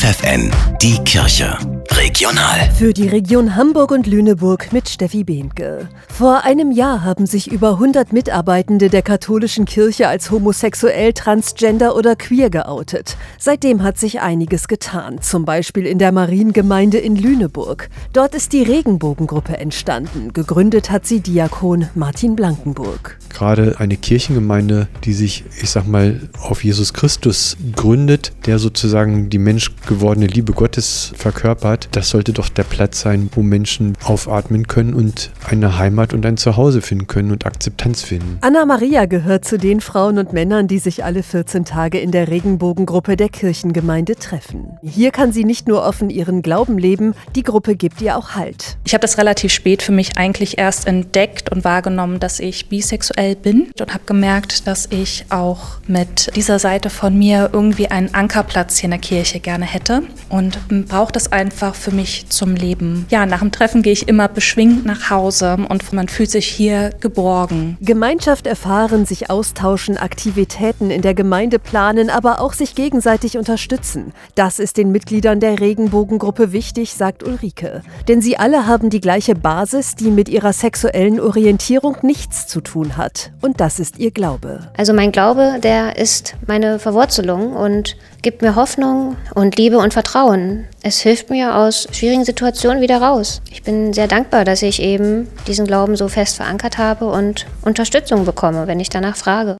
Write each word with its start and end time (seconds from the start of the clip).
FFN, 0.00 0.50
die 0.80 0.96
Kirche. 1.04 1.79
Regional. 2.00 2.70
Für 2.78 2.94
die 2.94 3.08
Region 3.08 3.56
Hamburg 3.56 3.90
und 3.90 4.06
Lüneburg 4.06 4.72
mit 4.72 4.88
Steffi 4.88 5.22
Behnke. 5.22 5.86
Vor 6.08 6.44
einem 6.44 6.72
Jahr 6.72 7.04
haben 7.04 7.26
sich 7.26 7.52
über 7.52 7.72
100 7.72 8.14
Mitarbeitende 8.14 8.88
der 8.88 9.02
katholischen 9.02 9.66
Kirche 9.66 10.08
als 10.08 10.30
homosexuell, 10.30 11.12
transgender 11.12 11.94
oder 11.94 12.16
queer 12.16 12.48
geoutet. 12.48 13.18
Seitdem 13.38 13.82
hat 13.82 13.98
sich 13.98 14.22
einiges 14.22 14.66
getan, 14.66 15.20
zum 15.20 15.44
Beispiel 15.44 15.84
in 15.84 15.98
der 15.98 16.10
Mariengemeinde 16.10 16.96
in 16.96 17.16
Lüneburg. 17.16 17.90
Dort 18.14 18.34
ist 18.34 18.54
die 18.54 18.62
Regenbogengruppe 18.62 19.58
entstanden. 19.58 20.32
Gegründet 20.32 20.90
hat 20.90 21.04
sie 21.04 21.20
Diakon 21.20 21.88
Martin 21.94 22.34
Blankenburg. 22.34 23.18
Gerade 23.28 23.76
eine 23.78 23.98
Kirchengemeinde, 23.98 24.88
die 25.04 25.12
sich, 25.12 25.44
ich 25.60 25.68
sag 25.68 25.86
mal, 25.86 26.30
auf 26.40 26.64
Jesus 26.64 26.94
Christus 26.94 27.58
gründet, 27.76 28.32
der 28.46 28.58
sozusagen 28.58 29.28
die 29.28 29.38
menschgewordene 29.38 30.26
Liebe 30.26 30.54
Gottes 30.54 31.12
verkörpert, 31.14 31.89
das 31.92 32.10
sollte 32.10 32.32
doch 32.32 32.48
der 32.48 32.64
Platz 32.64 33.00
sein, 33.00 33.30
wo 33.34 33.42
Menschen 33.42 33.94
aufatmen 34.04 34.66
können 34.66 34.94
und 34.94 35.30
eine 35.48 35.78
Heimat 35.78 36.14
und 36.14 36.24
ein 36.26 36.36
Zuhause 36.36 36.82
finden 36.82 37.06
können 37.06 37.30
und 37.30 37.46
Akzeptanz 37.46 38.02
finden. 38.02 38.38
Anna 38.40 38.64
Maria 38.64 39.06
gehört 39.06 39.44
zu 39.44 39.58
den 39.58 39.80
Frauen 39.80 40.18
und 40.18 40.32
Männern, 40.32 40.68
die 40.68 40.78
sich 40.78 41.04
alle 41.04 41.22
14 41.22 41.64
Tage 41.64 41.98
in 41.98 42.10
der 42.10 42.28
Regenbogengruppe 42.28 43.16
der 43.16 43.28
Kirchengemeinde 43.28 44.16
treffen. 44.16 44.78
Hier 44.82 45.10
kann 45.10 45.32
sie 45.32 45.44
nicht 45.44 45.68
nur 45.68 45.82
offen 45.84 46.10
ihren 46.10 46.42
Glauben 46.42 46.78
leben, 46.78 47.14
die 47.34 47.42
Gruppe 47.42 47.76
gibt 47.76 48.00
ihr 48.00 48.16
auch 48.16 48.30
Halt. 48.30 48.76
Ich 48.84 48.94
habe 48.94 49.02
das 49.02 49.18
relativ 49.18 49.52
spät 49.52 49.82
für 49.82 49.92
mich 49.92 50.16
eigentlich 50.16 50.58
erst 50.58 50.86
entdeckt 50.86 51.50
und 51.50 51.64
wahrgenommen, 51.64 52.20
dass 52.20 52.40
ich 52.40 52.68
bisexuell 52.68 53.36
bin 53.36 53.70
und 53.80 53.92
habe 53.92 54.04
gemerkt, 54.06 54.66
dass 54.66 54.86
ich 54.90 55.24
auch 55.30 55.78
mit 55.86 56.34
dieser 56.36 56.58
Seite 56.58 56.90
von 56.90 57.18
mir 57.18 57.50
irgendwie 57.52 57.90
einen 57.90 58.14
Ankerplatz 58.14 58.78
hier 58.78 58.86
in 58.86 58.92
der 58.92 59.00
Kirche 59.00 59.40
gerne 59.40 59.64
hätte 59.64 60.02
und 60.28 60.58
braucht 60.88 61.16
es 61.16 61.32
einfach 61.32 61.74
für 61.80 61.90
mich 61.90 62.26
zum 62.28 62.54
Leben. 62.54 63.06
Ja, 63.10 63.26
nach 63.26 63.40
dem 63.40 63.52
Treffen 63.52 63.82
gehe 63.82 63.92
ich 63.92 64.08
immer 64.08 64.28
beschwingt 64.28 64.84
nach 64.84 65.10
Hause 65.10 65.58
und 65.68 65.92
man 65.92 66.08
fühlt 66.08 66.30
sich 66.30 66.46
hier 66.46 66.90
geborgen. 67.00 67.76
Gemeinschaft 67.80 68.46
erfahren, 68.46 69.06
sich 69.06 69.30
austauschen, 69.30 69.96
Aktivitäten 69.96 70.90
in 70.90 71.02
der 71.02 71.14
Gemeinde 71.14 71.58
planen, 71.58 72.10
aber 72.10 72.40
auch 72.40 72.52
sich 72.52 72.74
gegenseitig 72.74 73.36
unterstützen. 73.36 74.12
Das 74.34 74.58
ist 74.58 74.76
den 74.76 74.92
Mitgliedern 74.92 75.40
der 75.40 75.58
Regenbogengruppe 75.60 76.52
wichtig, 76.52 76.94
sagt 76.94 77.22
Ulrike. 77.26 77.82
Denn 78.08 78.20
sie 78.20 78.36
alle 78.36 78.66
haben 78.66 78.90
die 78.90 79.00
gleiche 79.00 79.34
Basis, 79.34 79.94
die 79.94 80.10
mit 80.10 80.28
ihrer 80.28 80.52
sexuellen 80.52 81.20
Orientierung 81.20 81.96
nichts 82.02 82.46
zu 82.46 82.60
tun 82.60 82.96
hat. 82.96 83.32
Und 83.40 83.60
das 83.60 83.80
ist 83.80 83.98
ihr 83.98 84.10
Glaube. 84.10 84.70
Also 84.76 84.92
mein 84.92 85.12
Glaube, 85.12 85.58
der 85.62 85.96
ist 85.96 86.34
meine 86.46 86.78
Verwurzelung 86.78 87.54
und 87.54 87.96
gibt 88.22 88.42
mir 88.42 88.54
Hoffnung 88.54 89.16
und 89.34 89.56
Liebe 89.56 89.78
und 89.78 89.92
Vertrauen. 89.92 90.64
Es 90.82 91.00
hilft 91.00 91.28
mir 91.28 91.56
aus 91.56 91.86
schwierigen 91.92 92.24
Situationen 92.24 92.80
wieder 92.80 93.02
raus. 93.02 93.42
Ich 93.50 93.62
bin 93.62 93.92
sehr 93.92 94.08
dankbar, 94.08 94.46
dass 94.46 94.62
ich 94.62 94.80
eben 94.80 95.28
diesen 95.46 95.66
Glauben 95.66 95.94
so 95.94 96.08
fest 96.08 96.36
verankert 96.36 96.78
habe 96.78 97.04
und 97.10 97.46
Unterstützung 97.60 98.24
bekomme, 98.24 98.66
wenn 98.66 98.80
ich 98.80 98.88
danach 98.88 99.16
frage. 99.16 99.58